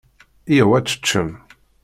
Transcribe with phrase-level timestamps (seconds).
[0.53, 1.31] Yya-w ad teččem.